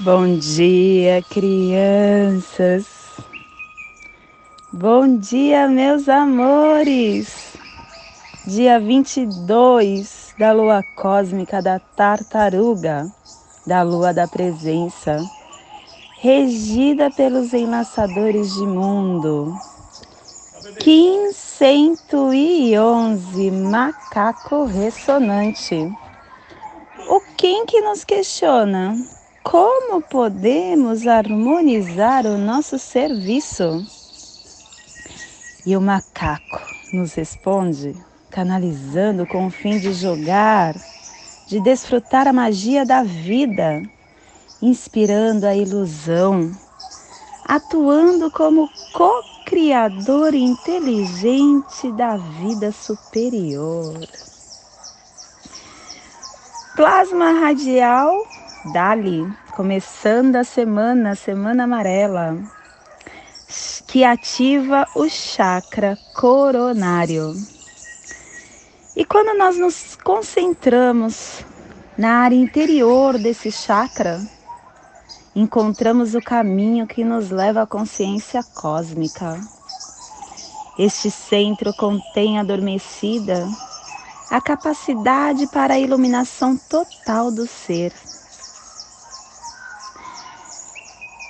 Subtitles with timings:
[0.00, 2.86] Bom dia, crianças.
[4.72, 7.52] Bom dia, meus amores.
[8.46, 13.06] Dia 22 da lua cósmica da tartaruga,
[13.66, 15.22] da lua da presença,
[16.18, 19.54] regida pelos enlaçadores de mundo.
[20.80, 25.92] Kim 111, macaco ressonante.
[27.08, 28.96] O quem que nos questiona?
[29.42, 33.84] Como podemos harmonizar o nosso serviço?
[35.66, 36.60] E o macaco
[36.92, 37.96] nos responde,
[38.30, 40.76] canalizando com o fim de jogar,
[41.48, 43.82] de desfrutar a magia da vida,
[44.60, 46.56] inspirando a ilusão,
[47.44, 54.08] atuando como co-criador inteligente da vida superior.
[56.76, 58.24] Plasma radial
[58.64, 62.38] Dali, começando a semana, semana amarela,
[63.88, 67.34] que ativa o chakra coronário.
[68.94, 71.44] E quando nós nos concentramos
[71.98, 74.20] na área interior desse chakra,
[75.34, 79.40] encontramos o caminho que nos leva à consciência cósmica.
[80.78, 83.44] Este centro contém adormecida
[84.30, 87.92] a capacidade para a iluminação total do ser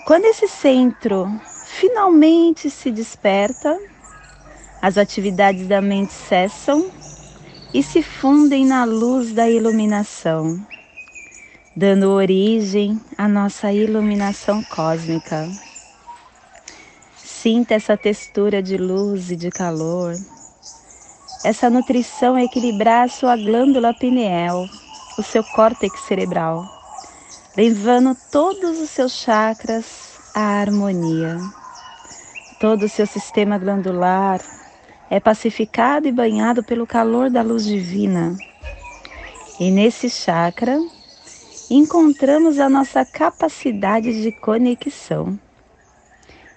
[0.05, 1.31] Quando esse centro
[1.65, 3.81] finalmente se desperta,
[4.81, 6.91] as atividades da mente cessam
[7.73, 10.61] e se fundem na luz da iluminação,
[11.77, 15.49] dando origem à nossa iluminação cósmica.
[17.17, 20.19] Sinta essa textura de luz e de calor,
[21.45, 24.69] essa nutrição equilibrar a sua glândula pineal,
[25.17, 26.82] o seu córtex cerebral
[27.57, 31.39] levando todos os seus chakras à harmonia.
[32.59, 34.41] Todo o seu sistema glandular
[35.11, 38.35] é pacificado e banhado pelo calor da luz divina.
[39.61, 40.81] E nesse chakra
[41.69, 45.39] encontramos a nossa capacidade de conexão,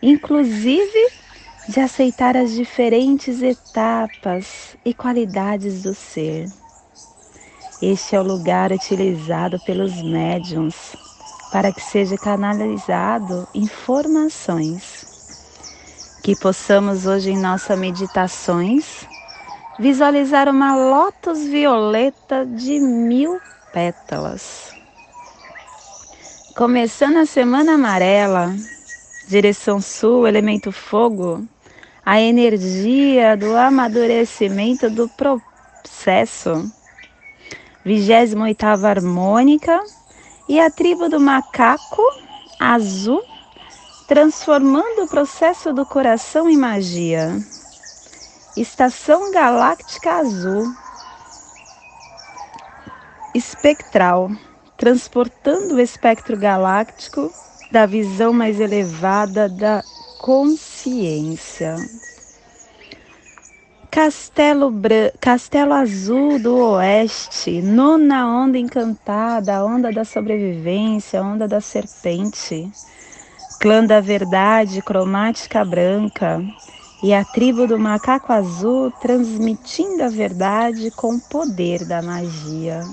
[0.02, 1.10] inclusive
[1.68, 6.50] de aceitar as diferentes etapas e qualidades do ser.
[7.82, 10.96] Este é o lugar utilizado pelos médiums
[11.52, 15.06] para que seja canalizado informações.
[16.24, 19.06] Que possamos hoje em nossas meditações
[19.78, 23.42] visualizar uma lótus violeta de mil
[23.74, 24.72] pétalas.
[26.56, 28.56] Começando a semana amarela,
[29.28, 31.46] direção sul, elemento fogo,
[32.06, 36.72] a energia do amadurecimento do processo
[37.86, 39.80] 28ª harmônica
[40.48, 42.02] e a tribo do macaco
[42.60, 43.24] azul,
[44.08, 47.40] transformando o processo do coração em magia.
[48.56, 50.74] Estação galáctica azul,
[53.34, 54.32] espectral,
[54.78, 57.32] transportando o espectro galáctico
[57.70, 59.84] da visão mais elevada da
[60.18, 61.76] consciência.
[63.96, 65.10] Castelo, Bran...
[65.22, 72.70] Castelo Azul do Oeste, nona onda encantada, onda da sobrevivência, onda da serpente,
[73.58, 76.44] clã da verdade, cromática branca,
[77.02, 82.86] e a tribo do macaco azul transmitindo a verdade com o poder da magia.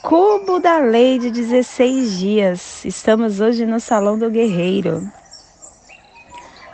[0.00, 5.10] Cubo da lei de 16 dias, estamos hoje no Salão do Guerreiro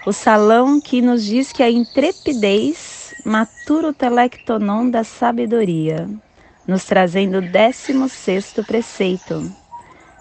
[0.05, 6.09] o salão que nos diz que a intrepidez matura o telectonon da sabedoria,
[6.67, 9.55] nos trazendo o 16 preceito: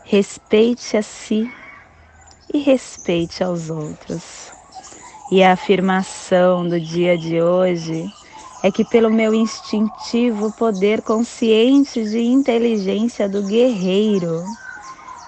[0.03, 1.49] respeite a si
[2.53, 4.53] e respeite aos outros.
[5.31, 8.11] E a afirmação do dia de hoje
[8.61, 14.57] é que, pelo meu instintivo poder consciente de inteligência do guerreiro,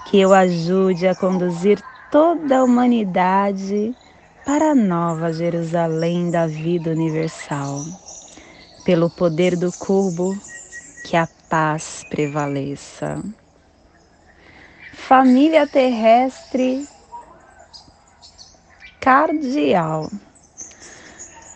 [0.04, 3.96] que eu ajude a conduzir toda a humanidade
[4.46, 7.86] para a nova Jerusalém da vida universal.
[8.84, 10.42] Pelo poder do cubo,
[11.04, 13.24] que a paz prevaleça.
[14.92, 16.88] Família terrestre
[19.00, 20.10] cardial.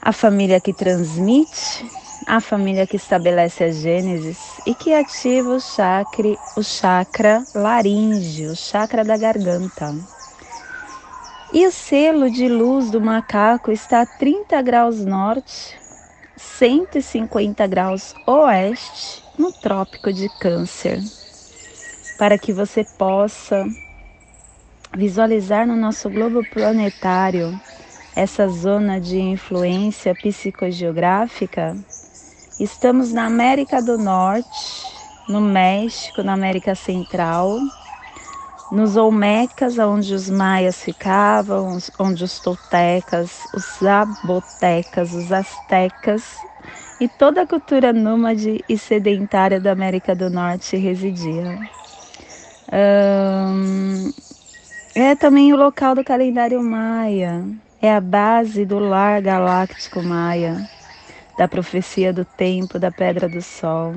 [0.01, 1.91] A família que transmite,
[2.27, 8.55] a família que estabelece a gênesis e que ativa o chakra, o chakra laríngeo, o
[8.55, 10.14] chakra da garganta.
[11.55, 15.79] E o selo de luz do macaco está a 30 graus norte,
[16.35, 21.01] 150 graus oeste, no Trópico de Câncer.
[22.17, 23.65] para que você possa
[24.93, 27.57] visualizar no nosso globo planetário
[28.17, 31.77] essa zona de influência psicogeográfica,
[32.59, 34.93] estamos na América do Norte,
[35.29, 37.59] no México, na América Central,
[38.75, 46.45] nos Olmecas, onde os maias ficavam, onde os toltecas, os zabotecas, os astecas
[46.99, 51.57] e toda a cultura nômade e sedentária da América do Norte residia.
[54.93, 57.45] é também o local do calendário maia,
[57.81, 60.69] é a base do lar galáctico maia,
[61.37, 63.95] da profecia do tempo da Pedra do Sol.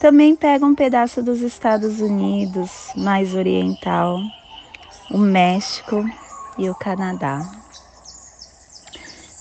[0.00, 4.22] Também pega um pedaço dos Estados Unidos, mais oriental,
[5.10, 6.02] o México
[6.56, 7.46] e o Canadá.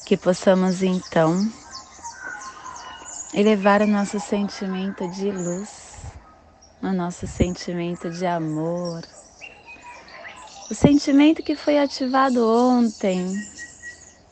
[0.03, 1.49] Que possamos então
[3.33, 5.95] elevar o nosso sentimento de luz,
[6.83, 9.03] o nosso sentimento de amor,
[10.69, 13.47] o sentimento que foi ativado ontem,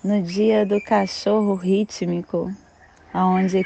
[0.04, 2.54] no dia do cachorro rítmico
[3.14, 3.66] onde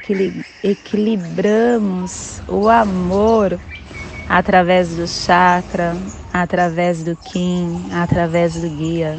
[0.62, 3.60] equilibramos o amor
[4.28, 5.96] através do chakra,
[6.32, 9.18] através do Kim, através do guia.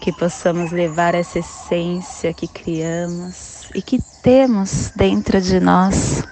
[0.00, 6.22] Que possamos levar essa essência que criamos e que temos dentro de nós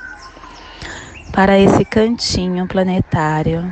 [1.32, 3.70] para esse cantinho planetário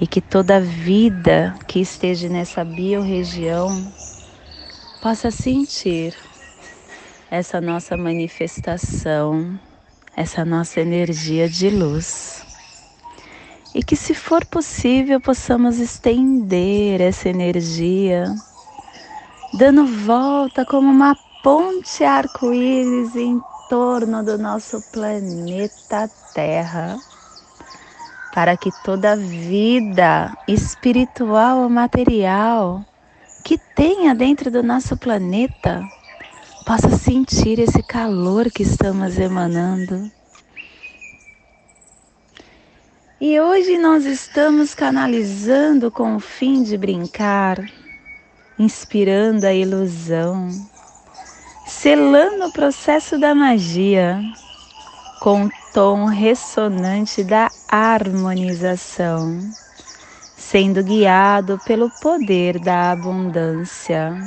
[0.00, 3.92] e que toda vida que esteja nessa biorregião
[5.00, 6.14] possa sentir
[7.30, 9.58] essa nossa manifestação,
[10.16, 12.46] essa nossa energia de luz.
[13.74, 18.34] E que, se for possível, possamos estender essa energia,
[19.52, 26.98] dando volta como uma ponte arco-íris em torno do nosso planeta Terra,
[28.32, 32.84] para que toda vida espiritual ou material
[33.42, 35.90] que tenha dentro do nosso planeta
[36.66, 40.10] possa sentir esse calor que estamos emanando.
[43.20, 47.64] E hoje nós estamos canalizando com o fim de brincar,
[48.58, 50.48] inspirando a ilusão,
[51.64, 54.20] selando o processo da magia
[55.20, 59.38] com o tom ressonante da harmonização,
[60.36, 64.18] sendo guiado pelo poder da abundância.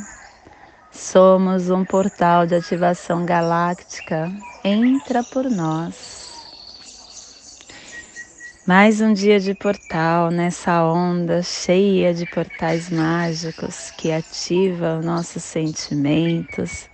[1.02, 4.30] Somos um portal de ativação galáctica.
[4.66, 6.28] Entra por nós.
[8.68, 15.42] Mais um dia de portal nessa onda cheia de portais mágicos que ativa os nossos
[15.42, 16.90] sentimentos,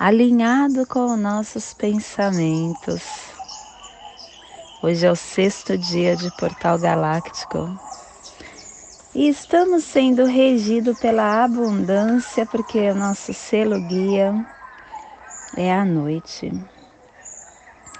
[0.00, 3.02] alinhado com os nossos pensamentos.
[4.82, 7.78] Hoje é o sexto dia de portal galáctico
[9.14, 14.34] e estamos sendo regidos pela abundância, porque o nosso selo guia
[15.56, 16.52] é a noite.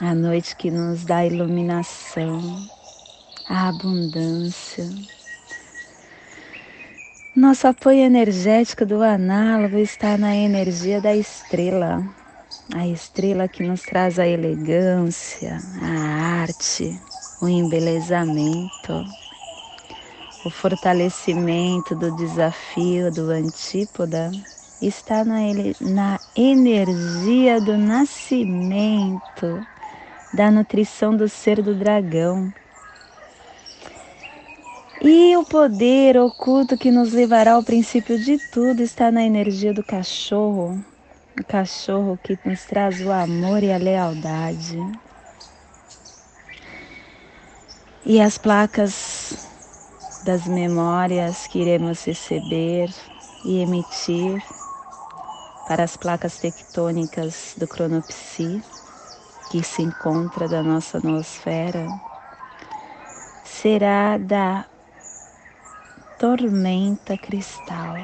[0.01, 2.41] A noite que nos dá iluminação,
[3.49, 4.85] a abundância.
[7.37, 12.03] Nosso apoio energético do análogo está na energia da estrela.
[12.75, 16.99] A estrela que nos traz a elegância, a arte,
[17.41, 19.05] o embelezamento
[20.45, 24.31] o fortalecimento do desafio do antípoda
[24.81, 25.39] está na,
[25.81, 29.67] na energia do nascimento,
[30.35, 32.53] da nutrição do ser do dragão.
[35.01, 39.83] E o poder oculto que nos levará ao princípio de tudo está na energia do
[39.83, 40.79] cachorro,
[41.39, 44.79] o cachorro que nos traz o amor e a lealdade.
[48.05, 49.54] E as placas
[50.25, 52.89] das memórias que iremos receber
[53.45, 54.43] e emitir
[55.69, 58.63] para as placas tectônicas do cronopsi
[59.51, 61.87] que se encontra da nossa noosfera
[63.45, 64.65] será da
[66.19, 67.97] tormenta cristal.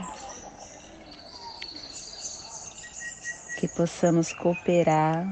[3.58, 5.26] Que possamos cooperar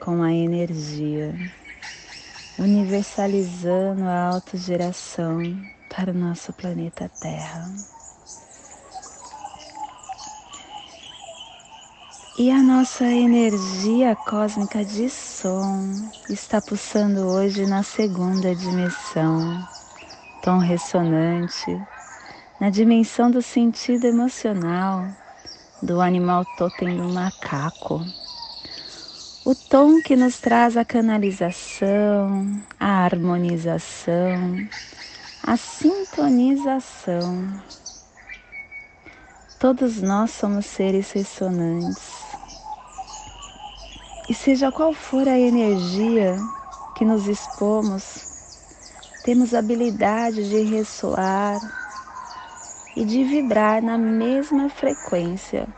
[0.00, 1.34] com a energia,
[2.58, 7.70] universalizando a autogeração para o nosso planeta Terra.
[12.38, 19.66] E a nossa energia cósmica de som está pulsando hoje na segunda dimensão,
[20.42, 21.80] tom ressonante,
[22.60, 25.08] na dimensão do sentido emocional
[25.82, 28.04] do animal totem do macaco.
[29.46, 34.58] O tom que nos traz a canalização, a harmonização,
[35.46, 37.62] a sintonização.
[39.60, 42.26] Todos nós somos seres ressonantes.
[44.28, 46.36] E seja qual for a energia
[46.96, 48.26] que nos expomos,
[49.22, 51.60] temos habilidade de ressoar
[52.96, 55.68] e de vibrar na mesma frequência.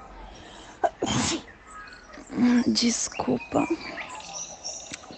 [2.67, 3.67] Desculpa.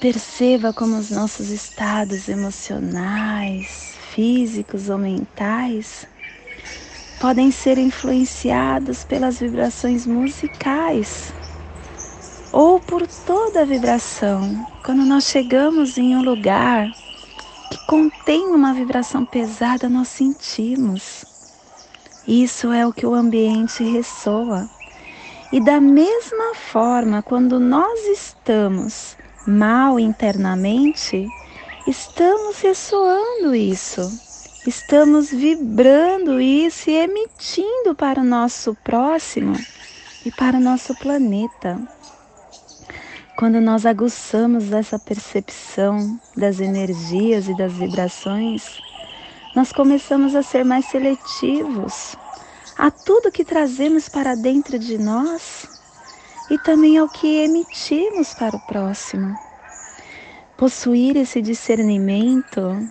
[0.01, 3.90] Perceba como os nossos estados emocionais,
[4.21, 6.07] físicos ou mentais
[7.19, 11.33] podem ser influenciados pelas vibrações musicais
[12.53, 14.67] ou por toda a vibração.
[14.85, 16.91] Quando nós chegamos em um lugar
[17.71, 21.25] que contém uma vibração pesada, nós sentimos.
[22.29, 24.69] Isso é o que o ambiente ressoa.
[25.51, 31.27] E da mesma forma, quando nós estamos mal internamente,
[31.87, 34.01] estamos ressoando isso,
[34.67, 39.55] estamos vibrando isso e emitindo para o nosso próximo
[40.25, 41.81] e para o nosso planeta.
[43.37, 48.79] Quando nós aguçamos essa percepção das energias e das vibrações,
[49.57, 52.17] nós começamos a ser mais seletivos
[52.77, 55.69] a tudo que trazemos para dentro de nós
[56.51, 59.50] e também ao que emitimos para o próximo.
[60.61, 62.87] Possuir esse discernimento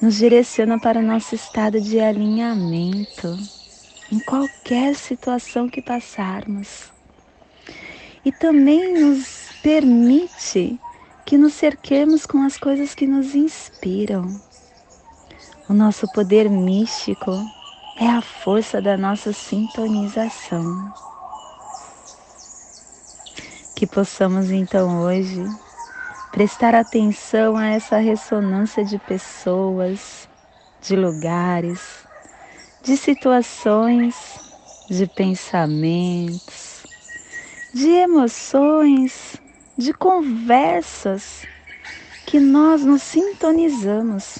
[0.00, 3.36] nos direciona para o nosso estado de alinhamento
[4.10, 6.90] em qualquer situação que passarmos.
[8.24, 10.80] E também nos permite
[11.26, 14.40] que nos cerquemos com as coisas que nos inspiram.
[15.68, 17.32] O nosso poder místico
[17.98, 20.94] é a força da nossa sintonização.
[23.76, 25.44] Que possamos então hoje
[26.32, 30.26] prestar atenção a essa ressonância de pessoas,
[30.80, 32.06] de lugares,
[32.82, 34.40] de situações,
[34.88, 36.84] de pensamentos,
[37.74, 39.36] de emoções,
[39.76, 41.46] de conversas
[42.26, 44.38] que nós nos sintonizamos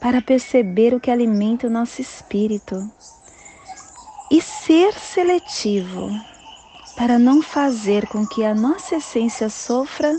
[0.00, 2.90] para perceber o que alimenta o nosso espírito
[4.30, 6.08] e ser seletivo
[6.96, 10.18] para não fazer com que a nossa essência sofra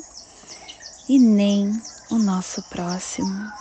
[1.07, 3.51] e nem o nosso próximo.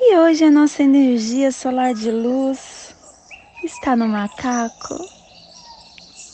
[0.00, 2.96] E hoje a nossa energia solar de luz
[3.62, 5.08] está no macaco,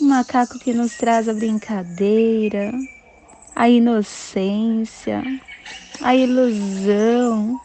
[0.01, 2.73] um macaco que nos traz a brincadeira,
[3.55, 5.23] a inocência,
[6.01, 7.61] a ilusão,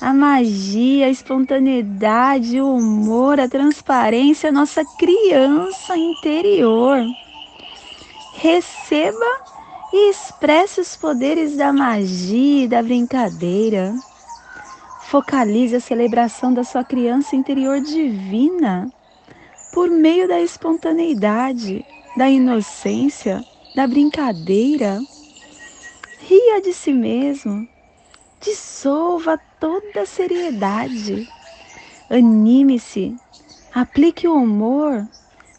[0.00, 7.23] a magia, a espontaneidade, o humor, a transparência, a nossa criança interior.
[8.36, 9.40] Receba
[9.92, 13.94] e expresse os poderes da magia e da brincadeira.
[15.00, 18.90] Focalize a celebração da sua criança interior divina
[19.72, 21.84] por meio da espontaneidade,
[22.16, 25.00] da inocência, da brincadeira.
[26.28, 27.68] Ria de si mesmo
[28.40, 31.26] dissolva toda a seriedade.
[32.10, 33.16] Anime-se,
[33.72, 35.06] aplique o humor,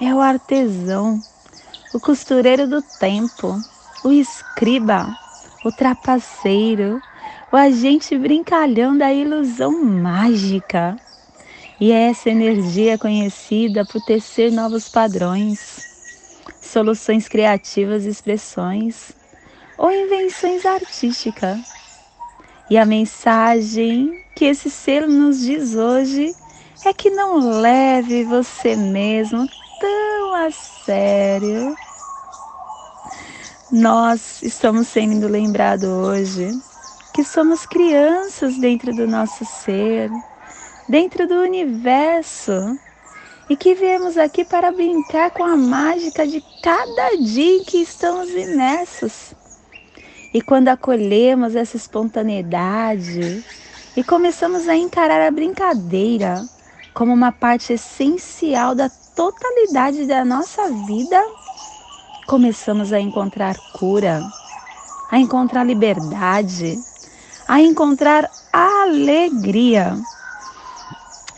[0.00, 1.22] é o artesão,
[1.92, 3.62] o costureiro do tempo,
[4.02, 5.16] o escriba,
[5.62, 7.00] o trapaceiro,
[7.52, 10.96] o agente brincalhão da ilusão mágica
[11.78, 15.88] e é essa energia conhecida por tecer novos padrões,
[16.60, 19.12] soluções criativas, expressões
[19.76, 21.81] ou invenções artísticas.
[22.72, 26.34] E a mensagem que esse selo nos diz hoje
[26.86, 29.46] é que não leve você mesmo
[29.78, 31.76] tão a sério.
[33.70, 36.50] Nós estamos sendo lembrados hoje
[37.12, 40.10] que somos crianças dentro do nosso ser
[40.88, 42.54] dentro do universo
[43.50, 48.30] e que viemos aqui para brincar com a mágica de cada dia em que estamos
[48.30, 49.41] imersos.
[50.34, 53.44] E quando acolhemos essa espontaneidade
[53.94, 56.48] e começamos a encarar a brincadeira
[56.94, 61.22] como uma parte essencial da totalidade da nossa vida,
[62.26, 64.22] começamos a encontrar cura,
[65.10, 66.80] a encontrar liberdade,
[67.46, 69.98] a encontrar alegria.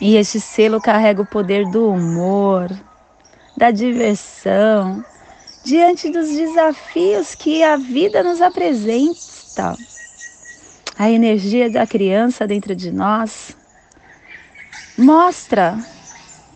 [0.00, 2.70] E este selo carrega o poder do humor,
[3.56, 5.04] da diversão,
[5.64, 9.76] diante dos desafios que a vida nos apresenta.
[10.96, 13.56] A energia da criança dentro de nós
[14.96, 15.76] mostra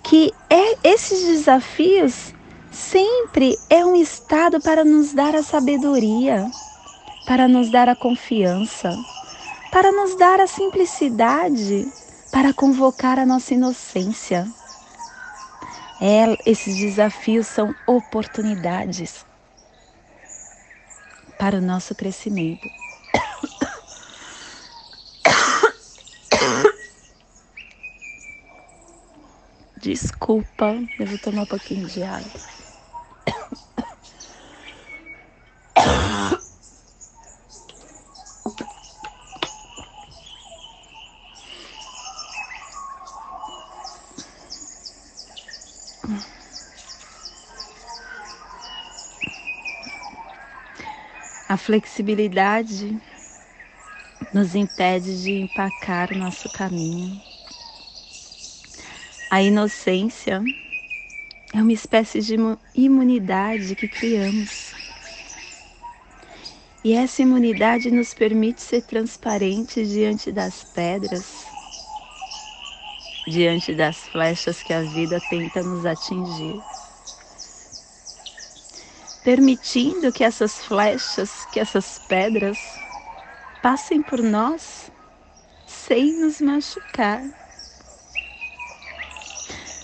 [0.03, 2.33] que é, esses desafios
[2.71, 6.47] sempre é um estado para nos dar a sabedoria,
[7.27, 8.95] para nos dar a confiança,
[9.73, 11.91] para nos dar a simplicidade,
[12.31, 14.47] para convocar a nossa inocência.
[16.01, 19.27] É, esses desafios são oportunidades
[21.37, 22.71] para o nosso crescimento.
[29.77, 32.41] Desculpa, eu vou tomar um pouquinho de água.
[51.49, 53.01] A flexibilidade
[54.33, 57.21] nos impede de empacar o nosso caminho.
[59.31, 60.43] A inocência
[61.55, 62.37] é uma espécie de
[62.75, 64.75] imunidade que criamos.
[66.85, 71.38] E essa imunidade nos permite ser transparentes diante das pedras,
[73.29, 76.61] diante das flechas que a vida tenta nos atingir.
[79.23, 82.59] Permitindo que essas flechas, que essas pedras
[83.63, 84.91] passem por nós
[85.67, 87.23] sem nos machucar.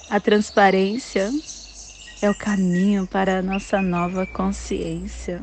[0.09, 1.31] A transparência
[2.23, 5.43] é o caminho para a nossa nova consciência.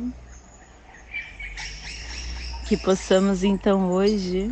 [2.68, 4.52] Que possamos então hoje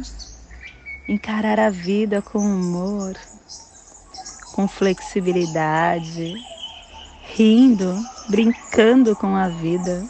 [1.08, 3.18] encarar a vida com humor,
[4.60, 6.34] com flexibilidade,
[7.34, 10.06] rindo, brincando com a vida,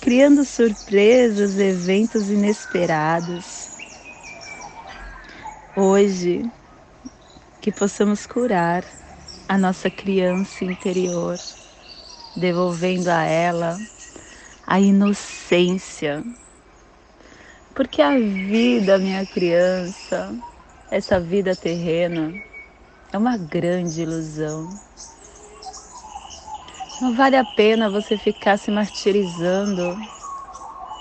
[0.00, 3.70] criando surpresas, eventos inesperados.
[5.76, 6.48] Hoje,
[7.60, 8.84] que possamos curar
[9.48, 11.36] a nossa criança interior,
[12.36, 13.76] devolvendo a ela
[14.64, 16.22] a inocência.
[17.74, 20.32] Porque a vida, minha criança,
[20.88, 22.32] essa vida terrena,
[23.12, 24.68] é uma grande ilusão.
[27.00, 29.96] Não vale a pena você ficar se martirizando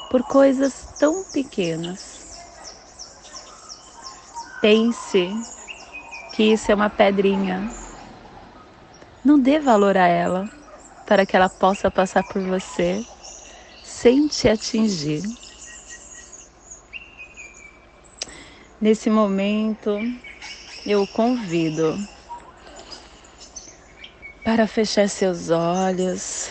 [0.09, 2.19] por coisas tão pequenas.
[4.61, 5.35] Pense
[6.31, 7.67] que isso é uma pedrinha
[9.27, 10.49] não dê valor a ela
[11.05, 13.03] para que ela possa passar por você
[13.83, 15.21] sem te atingir.
[18.79, 19.99] Nesse momento,
[20.87, 21.99] eu o convido
[24.43, 26.49] para fechar seus olhos,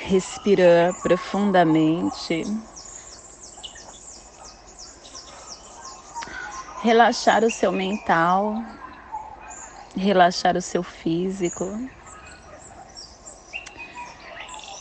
[0.00, 2.44] respirar profundamente.
[6.80, 8.62] relaxar o seu mental,
[9.96, 11.78] relaxar o seu físico,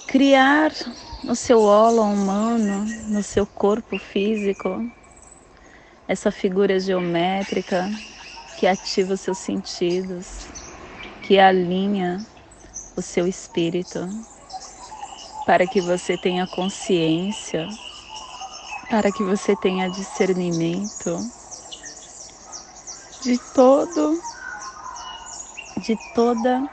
[0.06, 0.72] criar
[1.22, 4.92] no seu holo humano, no seu corpo físico,
[6.08, 7.92] essa figura geométrica
[8.56, 10.50] que ativa os seus sentidos,
[11.22, 12.28] que alinha
[12.96, 14.00] o seu espírito,
[15.46, 17.78] para que você tenha consciência,
[18.90, 21.32] para que você tenha discernimento
[23.20, 24.24] de todo
[25.78, 26.70] de toda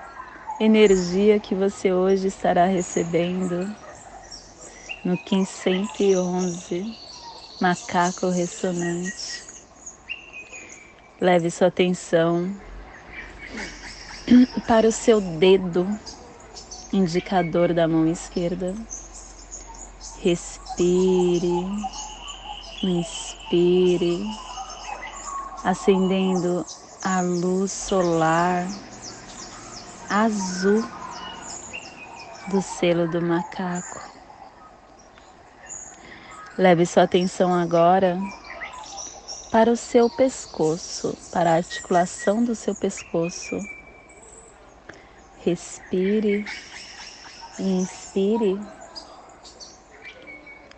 [0.59, 3.76] energia que você hoje estará recebendo
[5.04, 6.96] no 1511
[7.60, 9.44] macaco ressonante.
[11.20, 12.50] Leve sua atenção
[14.66, 15.86] para o seu dedo
[16.92, 18.74] indicador da mão esquerda.
[20.22, 21.66] Respire,
[22.82, 24.24] inspire
[25.62, 26.64] acendendo
[27.02, 28.66] a luz solar
[30.08, 30.84] azul
[32.48, 34.13] do selo do macaco.
[36.56, 38.16] Leve sua atenção agora
[39.50, 43.58] para o seu pescoço, para a articulação do seu pescoço.
[45.44, 46.44] Respire
[47.58, 48.60] e inspire,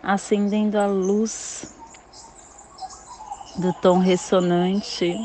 [0.01, 1.71] acendendo a luz
[3.55, 5.15] do tom ressonante,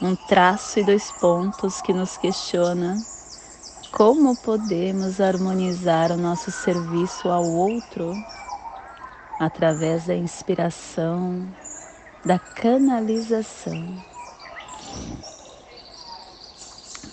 [0.00, 3.04] um traço e dois pontos que nos questiona
[3.92, 8.16] como podemos harmonizar o nosso serviço ao outro
[9.40, 11.48] através da inspiração,
[12.26, 13.82] da canalização.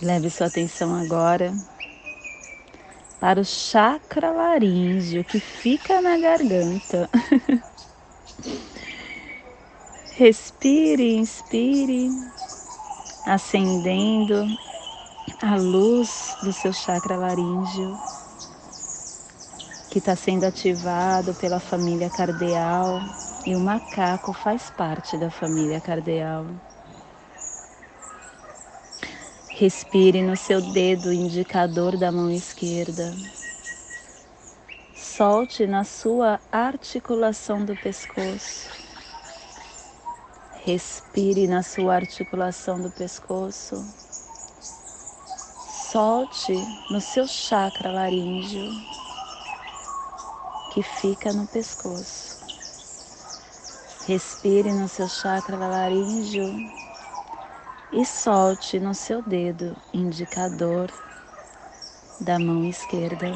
[0.01, 1.53] Leve sua atenção agora
[3.17, 7.09] para o chakra laríngeo que fica na garganta.
[10.17, 12.11] Respire, inspire,
[13.25, 14.47] acendendo
[15.41, 17.97] a luz do seu chakra laríngeo,
[19.89, 23.01] que está sendo ativado pela família cardeal
[23.45, 26.45] e o macaco faz parte da família cardeal.
[29.47, 33.15] Respire no seu dedo indicador da mão esquerda.
[34.93, 38.69] Solte na sua articulação do pescoço.
[40.63, 43.83] Respire na sua articulação do pescoço.
[45.91, 46.53] Solte
[46.91, 48.69] no seu chakra laríngeo,
[50.77, 52.37] que fica no pescoço.
[54.05, 56.53] Respire no seu chakra laríngeo
[57.91, 60.91] e solte no seu dedo indicador
[62.19, 63.31] da mão esquerda,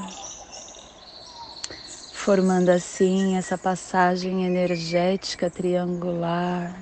[2.11, 6.75] formando assim essa passagem energética triangular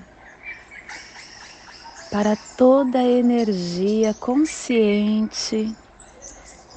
[2.12, 5.74] para toda a energia consciente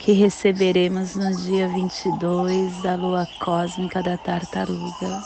[0.02, 5.22] que receberemos no dia 22 da lua cósmica da tartaruga.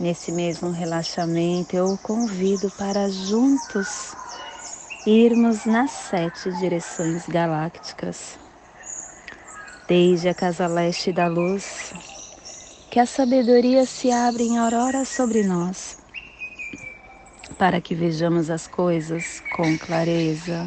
[0.00, 4.16] Nesse mesmo relaxamento, eu o convido para juntos
[5.04, 8.38] irmos nas sete direções galácticas.
[9.86, 11.92] Desde a casa leste da luz,
[12.90, 15.98] que a sabedoria se abre em aurora sobre nós,
[17.58, 20.66] para que vejamos as coisas com clareza.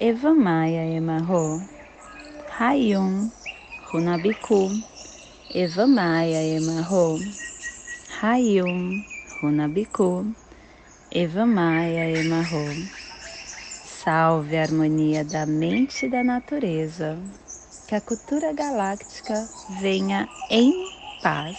[0.00, 1.60] Evamaya Emarro.
[2.56, 3.32] Rayum,
[3.90, 4.70] Runabiku,
[5.52, 7.18] Evamaya Emarro.
[8.20, 9.02] Rayum,
[9.42, 10.32] Runabiku,
[11.10, 12.68] Evamaya Emarro.
[13.84, 17.18] Salve a harmonia da mente e da natureza.
[17.88, 19.48] Que a cultura galáctica
[19.80, 20.72] venha em
[21.20, 21.58] paz.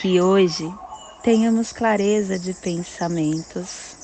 [0.00, 0.72] Que hoje
[1.24, 3.97] tenhamos clareza de pensamentos.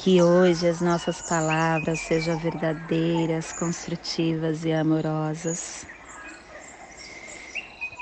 [0.00, 5.84] Que hoje as nossas palavras sejam verdadeiras, construtivas e amorosas.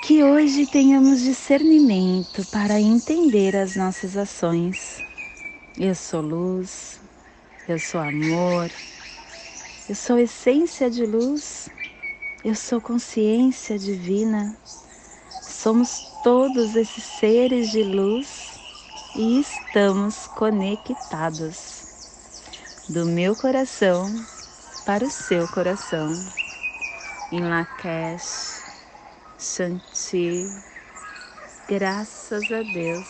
[0.03, 5.03] Que hoje tenhamos discernimento para entender as nossas ações.
[5.79, 7.01] Eu sou luz,
[7.67, 8.71] eu sou amor,
[9.89, 11.71] eu sou essência de luz,
[12.45, 14.55] eu sou consciência divina.
[15.41, 18.61] Somos todos esses seres de luz
[19.17, 21.86] e estamos conectados
[22.89, 24.15] do meu coração
[24.85, 26.25] para o seu coração.
[27.33, 28.63] Em Lakesh,
[29.39, 30.49] Shanti,
[31.69, 33.09] graças a Deus,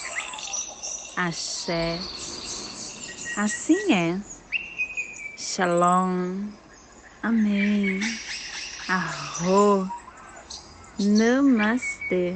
[1.14, 1.98] Axé,
[3.36, 4.20] assim é.
[5.36, 6.48] Shalom.
[7.22, 8.00] Amém.
[8.88, 9.86] Arro.
[10.98, 12.34] Namastê.